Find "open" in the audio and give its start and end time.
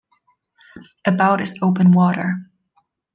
1.61-1.91